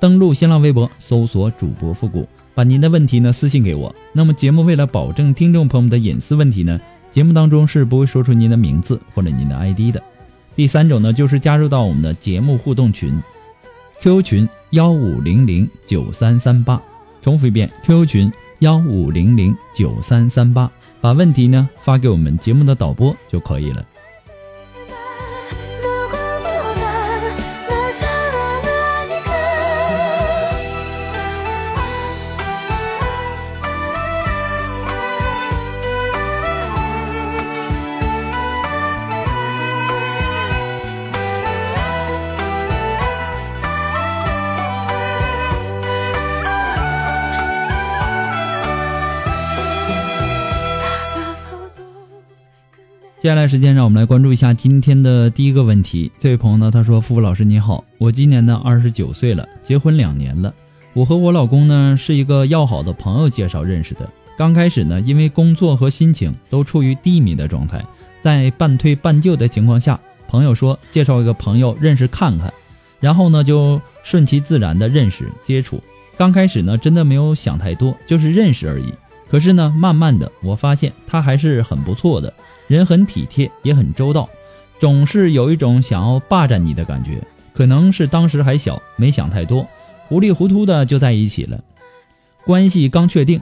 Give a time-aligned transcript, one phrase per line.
[0.00, 3.94] 登录新浪微博，搜索主播复古，把您的问题呢私信给我。
[4.14, 6.80] 那么节目为了保证听众朋友们的隐私问题呢，
[7.12, 10.02] 节目当中是不会说出您的名字或者您的 ID 的。
[10.56, 13.12] 第三种呢，就是加入到我们的节目互动群
[14.00, 16.80] ，QQ 群幺五零零九三三八，
[17.20, 20.70] 重复一遍，QQ 群幺五零零九三三八，
[21.02, 23.84] 把问题呢发给我们节目的导播就可以了。
[53.20, 56.10] 接下来时间，让我们来关注一下今天的第一个问题。
[56.16, 60.54] 这位朋友呢，他说：“付付老师你好，我今年呢二十九岁了，结婚两年了。
[60.94, 64.08] 我和我老公呢是一个要好的朋友介绍认识的。
[64.38, 67.84] 刚开始呢，因为工作和心情都处于低迷的状态，
[68.22, 72.50] 在半推半就的情况下，朋友说介绍一个朋友认识看看，
[73.00, 75.78] 然后呢就顺其自然的认识接触。
[76.16, 78.94] 刚开始呢，真的没有想太多，就是认识而已。
[79.28, 82.32] 可是呢，慢慢的我发现他还是很不错的。”
[82.70, 84.28] 人很体贴，也很周到，
[84.78, 87.20] 总是有一种想要霸占你的感觉。
[87.52, 89.66] 可能是当时还小，没想太多，
[90.06, 91.58] 糊里糊涂的就在一起了。
[92.44, 93.40] 关系刚确定，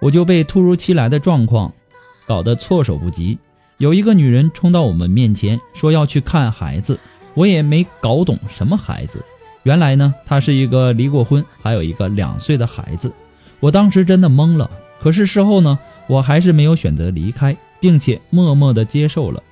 [0.00, 1.72] 我就被突如其来的状况
[2.24, 3.36] 搞得措手不及。
[3.78, 6.96] 有一个女人冲到我们面前，说要去看孩子，
[7.34, 9.20] 我也没搞懂什么孩子。
[9.64, 13.12] 原来呢，她是一个离过婚，还有一个两岁的孩子。
[13.58, 14.70] 我当时真的懵了。
[15.00, 17.56] 可是事后呢，我还是没有选择离开。
[17.80, 19.42] 并且默默地接受了。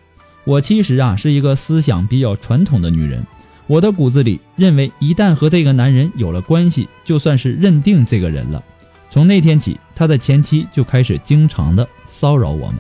[0.44, 3.26] 我其实啊是一个思想比较传统的女人，
[3.66, 8.62] 我的骨子里认为，一旦和这个男人有了关系，就算是认定这个人了。
[9.10, 12.78] 从那天起，他的前妻就开始经常的骚扰我们，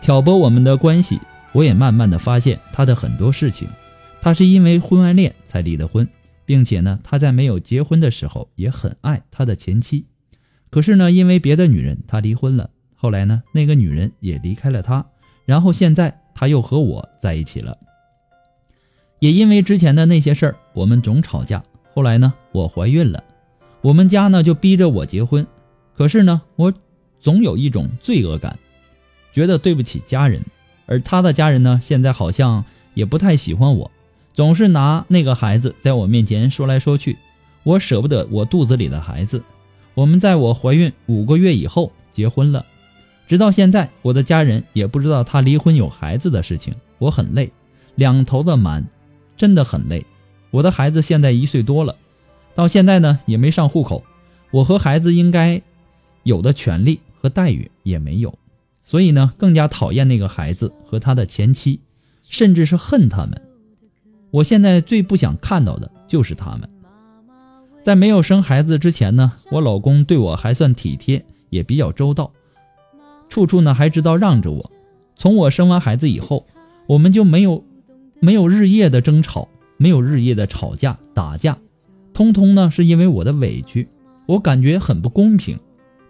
[0.00, 1.20] 挑拨我们的关系。
[1.52, 3.68] 我也慢慢的发现他的很多事情，
[4.20, 6.06] 他是因为婚外恋才离的婚，
[6.44, 10.04] 并且呢，他在没有结婚的时候也很爱他的前妻，
[10.70, 12.68] 可是呢，因为别的女人，他离婚了。
[12.96, 15.04] 后来呢，那个女人也离开了他，
[15.44, 17.76] 然后现在他又和我在一起了。
[19.18, 21.62] 也因为之前的那些事儿，我们总吵架。
[21.94, 23.22] 后来呢，我怀孕了，
[23.80, 25.46] 我们家呢就逼着我结婚。
[25.94, 26.72] 可是呢，我
[27.20, 28.58] 总有一种罪恶感，
[29.32, 30.42] 觉得对不起家人。
[30.86, 32.64] 而他的家人呢，现在好像
[32.94, 33.90] 也不太喜欢我，
[34.34, 37.16] 总是拿那个孩子在我面前说来说去。
[37.62, 39.42] 我舍不得我肚子里的孩子。
[39.94, 42.64] 我们在我怀孕五个月以后结婚了。
[43.26, 46.72] 直到现在，我的家人也不知道他离婚有孩子的事情。
[46.98, 47.52] 我很累，
[47.96, 48.86] 两头的瞒，
[49.36, 50.04] 真的很累。
[50.50, 51.94] 我的孩子现在一岁多了，
[52.54, 54.04] 到现在呢也没上户口，
[54.50, 55.60] 我和孩子应该
[56.22, 58.38] 有的权利和待遇也没有，
[58.80, 61.80] 所以呢更加讨厌那个孩子和他的前妻，
[62.22, 63.42] 甚至是恨他们。
[64.30, 66.70] 我现在最不想看到的就是他们。
[67.82, 72.32] 在没有生孩子之前呢，我老公对我还算体贴，也比较周到。
[73.28, 74.70] 处处呢还知道让着我，
[75.16, 76.46] 从我生完孩子以后，
[76.86, 77.64] 我们就没有
[78.20, 81.58] 没有日夜的争吵，没有日夜的吵架打架，
[82.14, 83.88] 通通呢是因为我的委屈，
[84.26, 85.58] 我感觉很不公平。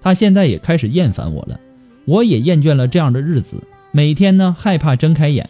[0.01, 1.59] 他现在也开始厌烦我了，
[2.05, 3.57] 我也厌倦了这样的日子，
[3.91, 5.49] 每天呢害怕睁开眼，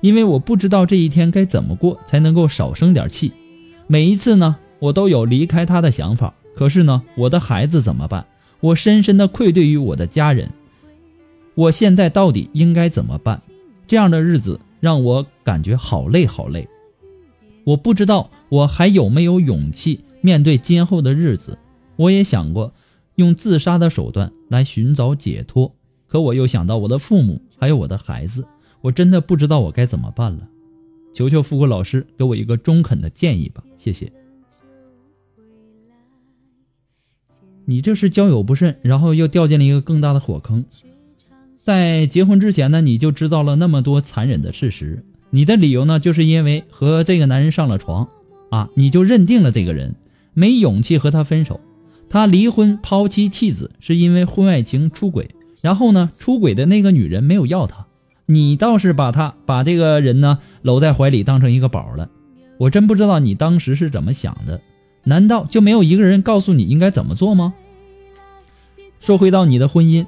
[0.00, 3.32] 因为我不知道这一天该怎么过才能够少生点气。
[3.86, 8.26] 每一次呢，我都有离开他的想法，可是呢，我的孩子怎么办？
[8.60, 10.50] 我深深的愧对于我的家人。
[11.56, 13.40] 我现在到底应该怎么办？
[13.88, 16.68] 这样的日子让我感觉好累好累。
[17.64, 21.58] 我不知道我还有没有勇气面对今后的日子。
[21.96, 22.72] 我也想过
[23.14, 25.74] 用自杀的手段来寻找解脱，
[26.06, 28.46] 可我又想到我的父母还有我的孩子，
[28.82, 30.46] 我真的不知道我该怎么办了。
[31.14, 34.12] 求求富贵老师给我一个中肯的建议吧，谢谢。
[37.64, 40.62] 你这是交友不慎，然后又掉进了一个更大的火坑。
[41.66, 45.04] 在结婚之前呢，你就知道了那么多残忍的事实。
[45.30, 48.06] 你的理由呢，就是因为和这个男人上了床，
[48.52, 49.96] 啊，你就认定了这个人，
[50.32, 51.60] 没勇气和他分手。
[52.08, 55.34] 他离婚抛妻弃子，是因为婚外情出轨。
[55.60, 57.84] 然后呢，出轨的那个女人没有要他，
[58.26, 62.08] 你倒是把他把这个人呢搂在怀里，当成一个宝了。
[62.58, 64.60] 我真不知道你当时是怎么想的。
[65.02, 67.54] 难道就没有一个人告诉你应该怎么做吗？
[69.00, 70.06] 说回到你的婚姻，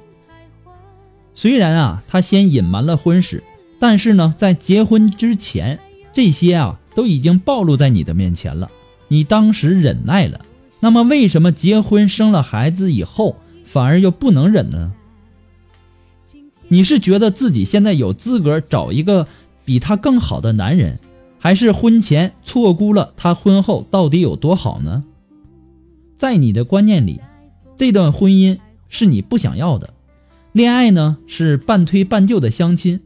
[1.41, 3.41] 虽然啊，他先隐瞒了婚史，
[3.79, 5.79] 但是呢，在结婚之前，
[6.11, 8.69] 这些啊都已经暴露在你的面前了。
[9.07, 10.41] 你当时忍耐了，
[10.81, 14.91] 那么为什么结婚生了孩子以后，反而又不能忍呢？
[16.67, 19.25] 你是觉得自己现在有资格找一个
[19.63, 20.99] 比他更好的男人？
[21.39, 25.05] 还是婚前错估了他婚后到底有多好呢？
[26.17, 27.21] 在你的观念里，
[27.77, 28.59] 这段婚姻
[28.89, 29.93] 是你不想要的，
[30.51, 32.99] 恋爱呢是半推半就的相亲，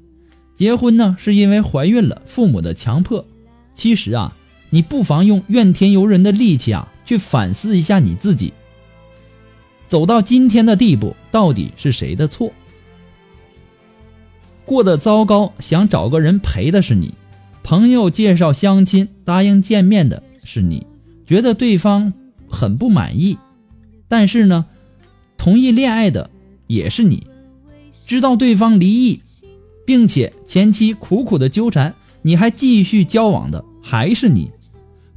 [0.55, 3.25] 结婚呢是因为怀孕了，父母的强迫。
[3.75, 4.33] 其实啊，
[4.69, 8.53] 你不妨用怨天尤人的力气啊，去反思一下你自己。
[9.87, 12.51] 走到今天的地步，到底是谁的错？
[14.65, 17.13] 过得糟糕，想找个人陪的是你。
[17.61, 20.87] 朋友介绍相亲，答应见面的是你，
[21.25, 22.13] 觉得对方
[22.47, 23.37] 很不满意，
[24.07, 24.65] 但是呢，
[25.37, 26.29] 同意恋爱的
[26.67, 27.27] 也是你，
[28.05, 29.21] 知道对方离异，
[29.85, 34.51] 并且前期苦苦的纠缠，你还继续交往的还是你，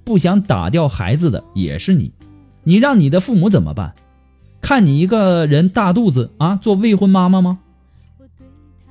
[0.04, 2.12] 不想打掉孩子的也是你，
[2.64, 3.94] 你让你的父母怎么办？
[4.60, 7.58] 看你一个人大肚子啊，做未婚妈妈吗？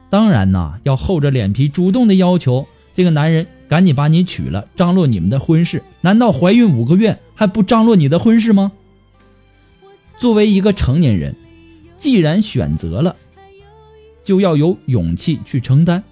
[0.10, 2.66] 当然呐，要厚着脸皮主动的要求。
[2.94, 5.84] 这个男人赶紧把你娶了，张罗你们的婚事。
[6.00, 8.72] 难道怀孕五个月还不张罗你的婚事吗？
[10.18, 11.36] 作为一个成年人，
[11.98, 13.18] 既然选择了，
[14.26, 16.04] 就要有勇气去承担。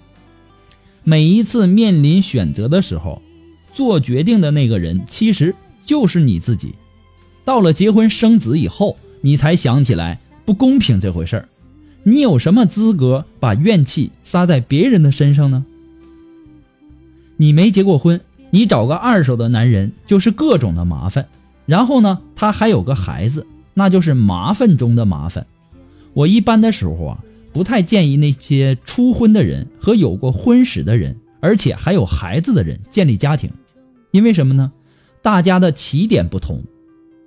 [1.02, 3.20] 每一次面临选择的时候，
[3.74, 6.74] 做决定的那个人其实就是你自己。
[7.44, 11.48] 到了结婚生子以后，你才想起来不公平这回事儿。
[12.04, 15.66] 你有什么资格把怨气撒在别人的身上呢？
[17.36, 18.20] 你没结过婚，
[18.50, 21.26] 你找个二手的男人就是各种的麻烦，
[21.66, 25.46] 然后呢，他还有个孩子，那就是麻烦中的麻烦。
[26.12, 27.18] 我一般的时候啊，
[27.54, 33.48] 不太建议那些初婚的人和有过婚史的人，而且还有孩子的人建立家庭，
[34.10, 34.72] 因为什么呢？
[35.22, 36.64] 大家的起点不同，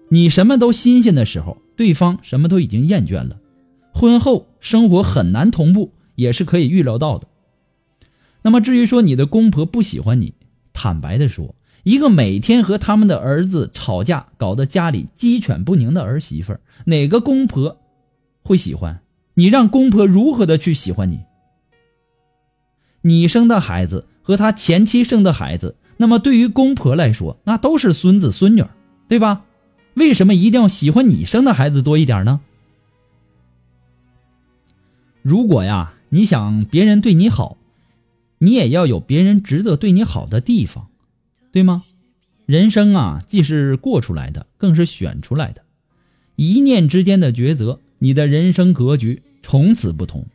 [0.10, 3.40] 你什么都新鲜的时候，对方什么都已经厌倦了，
[3.94, 7.26] 婚后生活很难同步，也是可以预料到的。
[8.44, 10.34] 那么至于说你的公婆不喜欢你，
[10.74, 17.78] 坦白的说，一个每天和他们的儿子吵架，搞得家里鸡犬不宁的儿媳妇，哪个公婆
[18.44, 19.00] 会喜欢？
[19.40, 21.20] 你让公婆如何的去喜欢你？
[23.02, 28.66] 你生的孩子和他前妻生的孩子，那么对于公婆来说，那都是孙子孙女，
[29.08, 29.46] 对吧？
[29.94, 32.42] 为什么一定要喜欢你生的孩子多一点呢？
[35.22, 37.58] 如果呀，你想别人对你好。
[38.40, 40.88] 你也要有别人值得对你好的地方，
[41.52, 41.84] 对吗？
[42.48, 45.64] 人生啊，既是过出来的，更是选出来的。
[46.36, 50.26] 一念之间的抉择，你的人生格局从此不同。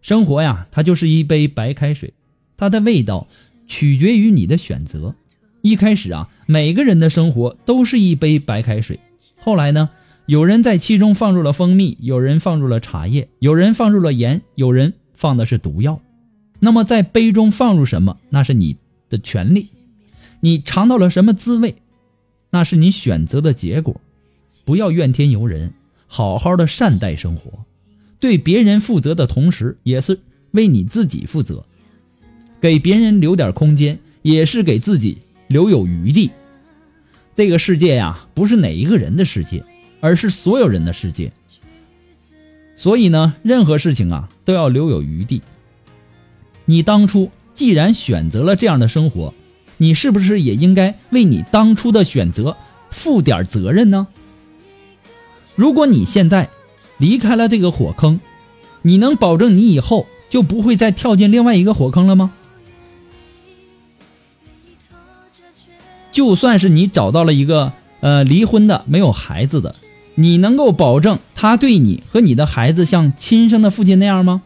[0.00, 2.12] 生活呀，它就是一杯白开水，
[2.56, 3.28] 它的味道
[3.66, 5.14] 取决于你的选择。
[5.60, 8.98] 一开始啊，每个人的生活都是一杯白开水。
[9.36, 9.90] 后来呢，
[10.26, 16.00] 有人在其中放入了蜂蜜，有人放入了茶叶，有人放入了盐，有人放的是毒药。
[16.58, 18.76] 那么，在杯中放入什么，那是你
[19.08, 19.66] 的权利；
[20.40, 21.76] 你尝到了什么滋味，
[22.50, 24.00] 那是你选择的结果。
[24.64, 25.74] 不要怨天尤人，
[26.14, 27.50] 好好的善待生活，
[28.20, 31.64] 对别人负责的同时，也是为你自己负责。
[32.60, 35.16] 给别人留点空间，也是给自己
[35.48, 36.30] 留有余地。
[37.34, 39.64] 这个世界呀，不是哪一个人的世界，
[40.00, 41.32] 而是所有人的世界。
[42.76, 45.40] 所以呢，任何事情啊，都要留有余地。
[46.66, 49.32] 你当初既然选择了这样的生活，
[49.78, 52.54] 你是不是也应该为你当初的选择
[52.90, 54.06] 负点责任呢？
[55.54, 56.48] 如果你现在
[56.98, 58.20] 离开了这个火坑，
[58.82, 62.32] 你能保证你以后就不会再跳进另外一个火坑了吗？
[66.10, 69.74] 就算是你找到了一个呃离婚的没有孩子的，
[70.14, 74.42] 你能够保证他对你和你的孩子像亲生的父亲那样吗？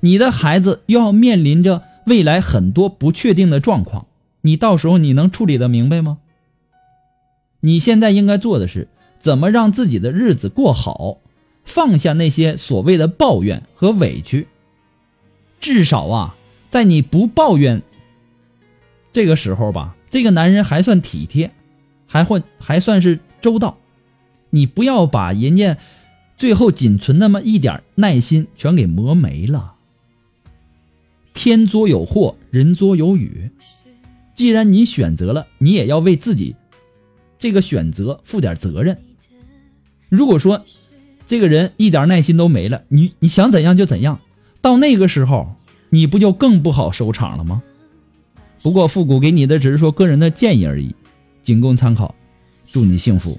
[0.00, 4.06] 你的孩子又要面临着未来很多不确定的状况，
[4.40, 6.18] 你到时候你能处理的明白吗？
[7.60, 8.88] 你现在应该做的是
[9.28, 11.18] 怎么让自己的日子过好，
[11.62, 14.48] 放下那些所谓的抱怨和委屈。
[15.60, 16.34] 至少啊，
[16.70, 17.82] 在你不抱怨
[19.12, 21.52] 这个时候吧，这个男人还算体贴，
[22.06, 23.76] 还会还算是周到。
[24.48, 25.76] 你不要把人家
[26.38, 29.74] 最后仅存那么一点耐心全给磨没了。
[31.34, 33.50] 天作有祸，人作有雨。
[34.34, 36.56] 既然你选择了，你也要为自己
[37.38, 38.96] 这个选择负点责任。
[40.08, 40.64] 如果说
[41.26, 44.20] 这个人一点耐心都没了，你你想怎样就怎样。
[44.60, 45.54] 到那个时候，
[45.90, 47.62] 你不就更不好收场了吗？
[48.62, 50.94] 不过复古给你的只是说个人的建议而已，
[51.42, 52.14] 仅供参考。
[52.66, 53.38] 祝你幸福。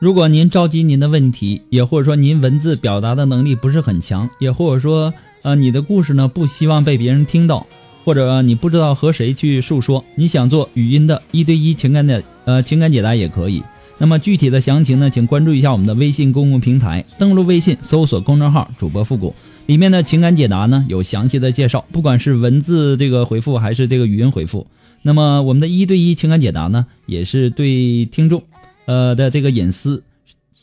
[0.00, 7.66] 如果您着急您的问题，也或者说您文字表达的能力不是很强，也或者说呃你的故事呢不希望被别人听到，
[8.02, 13.62] 或者你不知道和谁去诉说，你想做语音的一对一情感的呃情感解答也可以。
[13.98, 19.34] 那么具体的详情呢，请关注一下我们的微信公共平台，登录微信搜索公众号主播复古，
[19.66, 24.66] 里面的情感解答呢有详细的介绍，不管是文字这个回复还是这个语音回复。
[25.02, 28.42] 那么我们的一对一情感解答呢，也是对听众。
[28.90, 30.02] 呃的这个隐私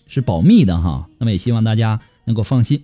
[0.06, 2.84] 是保密的哈，那么也希望大家能够放心。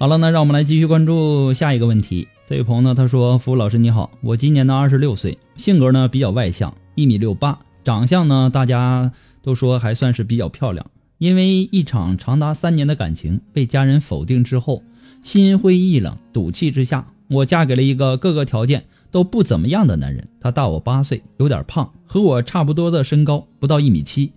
[0.00, 2.26] 好了，那让我们来继续关注下一个问题。
[2.44, 10.84] 这位朋友呢，他说：“服务老师你好，我今年呢二十六岁，性格呢比较外向，一米六八，长相呢大家都说还算是比较漂亮。”
[11.18, 14.82] 因为一场长达三年的感情被家人否定之后，
[15.20, 20.28] 心灰意冷，赌气之下，我嫁给了一个各个条件都不怎么样的男人。
[20.40, 24.30] 他大我八岁，有点胖，和我差不多的身高，不到一米七，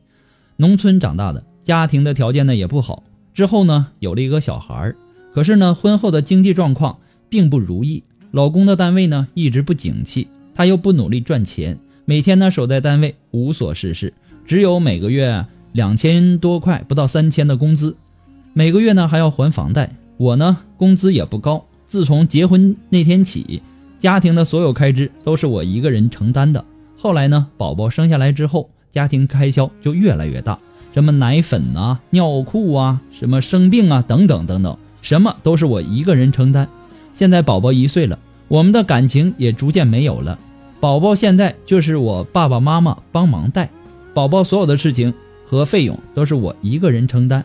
[0.58, 3.04] 农村长大的，家庭的条件呢也不好。
[3.34, 4.94] 之后呢有了一个小孩
[5.34, 14.12] 可是呢婚后的经济状况并不如意，老公的单位呢一直不景气，他又不努力赚钱，每天呢守在单位无所事事，
[14.48, 15.46] 只有每个月。
[15.72, 17.96] 两千多块，不到三千的工资，
[18.54, 19.90] 每个月呢还要还房贷。
[20.18, 21.66] 我呢工资也不高。
[21.88, 23.62] 自从结婚那天起，
[24.00, 26.64] 家庭的所有开支都是我一个人承担的。
[26.98, 30.58] 后来呢，宝宝生下来之后，家庭开销就越来越大，
[30.94, 36.68] 什么奶粉啊、尿裤啊、什么生病啊等等等等，什么都是我一个人承担。
[37.14, 40.38] 现在宝宝一岁了，我们的感情也逐渐没有了。
[40.80, 43.70] 宝宝现在就是我爸爸妈妈帮忙带，
[44.14, 45.14] 宝宝所有的事情。
[45.52, 47.44] 和费用都是我一个人承担。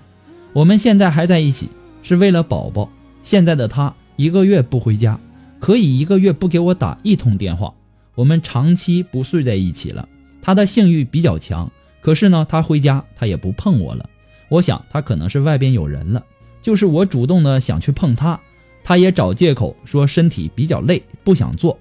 [0.52, 1.68] 我们现在还在一起，
[2.04, 2.88] 是为了宝宝。
[3.25, 5.18] 现在的他一个月不回家，
[5.58, 7.75] 可以一个月不给我打一通电话。
[8.14, 10.08] 我们长期不睡在一起了。
[10.40, 11.68] 他的性欲比较强，
[12.00, 14.08] 可是呢，他回家他也不碰我了。
[14.50, 16.25] 我想他可能是外边有人了。
[16.62, 18.38] 就是我主动的想去碰他，
[18.84, 21.76] 他也找借口说身体比较累，不想做。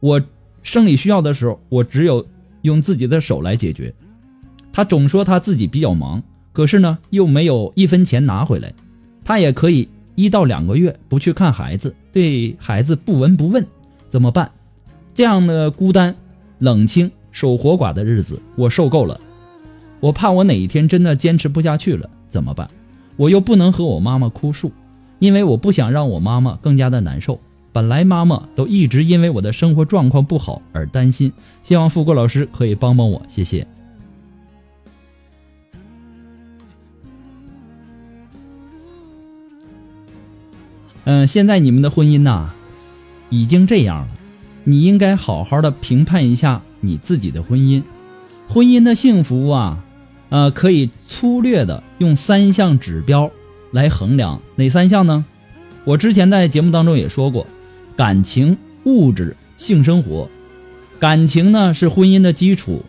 [0.00, 0.22] 我
[0.62, 2.26] 生理需要的时候，我只有
[2.60, 3.94] 用自己的手来解决。
[4.74, 6.20] 他总说他自己比较忙，
[6.52, 8.74] 可是呢又没有一分钱拿回来。
[9.24, 13.64] 他也可以一到两个月不去看孩子，对孩子不闻不问，
[14.10, 14.50] 怎么办？
[15.14, 16.12] 这样的孤单、
[16.58, 19.20] 冷清、守活寡的日子，我受够了。
[20.00, 22.68] 我怕我哪一天真的坚持不下去了，怎么办？
[23.16, 24.72] 我又不能和我妈妈哭诉，
[25.20, 27.38] 因为我不想让我妈妈更加的难受。
[27.72, 33.64] 本来妈妈都一直因为我的生活状况不好而担心，希望富贵老师可以帮帮我，谢谢。
[41.04, 42.50] 嗯，现在你们的婚姻呐，
[43.28, 44.08] 已经这样了，
[44.64, 47.82] 你应该好好的评判一下你自己的婚姻。
[48.48, 49.84] 婚姻的幸福啊，
[50.30, 53.30] 呃，可以粗略的用三项指标
[53.70, 55.24] 来衡量，哪三项呢？
[55.84, 57.46] 我之前在节目当中也说过，
[57.96, 60.30] 感情、物质、性生活，
[60.98, 62.82] 感情呢是婚姻的基础，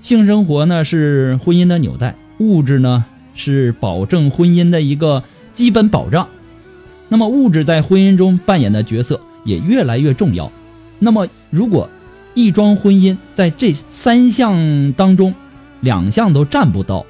[0.00, 3.04] 性生活呢是婚姻的纽带，物质呢
[3.36, 5.22] 是保证婚姻的一个
[5.54, 6.28] 基本保障。
[7.08, 10.50] 那么物质在婚姻中扮演的角色也越来越重要。
[10.98, 11.88] 那么如果
[12.34, 15.34] 一桩婚姻在这三项当中，
[15.80, 17.06] 两项都占不到，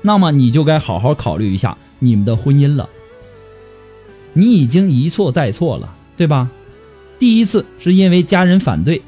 [0.00, 2.88] 那么你就该好好考虑一下你们的婚姻了。
[4.32, 6.50] 你已经一错再错了，对吧？
[7.18, 9.02] 第一次是因为家人反对，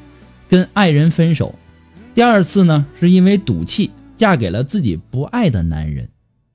[0.47, 1.55] 跟爱人分手；
[2.13, 6.09] 第二次呢，是因为赌气嫁给了自己不爱的男人，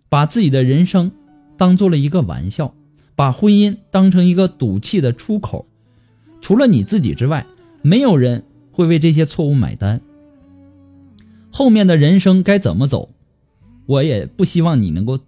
[0.09, 1.11] 把自己的人生
[1.59, 2.73] 当做了一个玩笑，
[3.21, 5.67] 把婚姻当成一个赌气的出口。
[6.41, 7.45] 除了你自己之外，
[7.83, 10.01] 没有人会为这些错误买单。
[11.51, 13.11] 后面的人生该怎么走，
[13.85, 15.21] 我也不希望你能够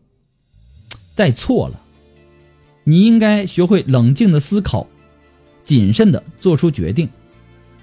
[1.14, 1.78] 再错了。
[2.84, 4.86] 你应该学会冷静的思考，
[5.62, 7.10] 谨慎的做出决定，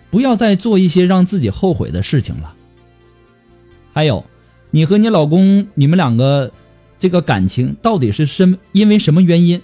[0.10, 2.56] 不要再做一些让自己后悔的事情了。
[3.94, 4.26] 还有，
[4.72, 6.52] 你和你老公，你们两个
[6.98, 9.62] 这个感情到底是什因为什么原因？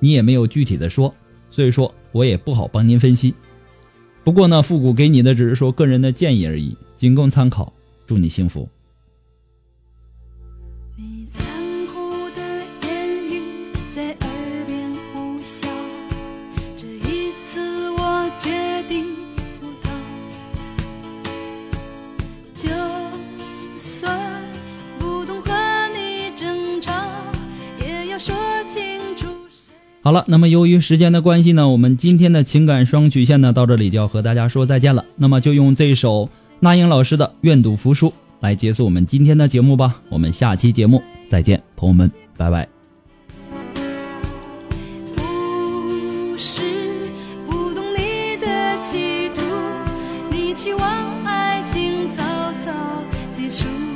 [0.00, 1.14] 你也没有具体的说，
[1.50, 3.32] 所以说我也不好帮您分析。
[4.24, 7.72] 不过呢，复古给你的只是说个人的建议而已，仅供参考。
[8.06, 8.68] 祝你幸福。
[30.10, 35.04] 好了，那么由于时间的关系呢，我们今天的情感双曲线呢，到这里就要和大家说再见了。
[35.14, 38.08] 那么就用这首那英老师的《愿赌服输》
[38.40, 40.02] 来结束我们今天的节目吧。
[40.08, 42.68] 我们下期节目再见，朋友们，拜拜。
[50.56, 52.70] 期望爱情早早
[53.32, 53.89] 结束。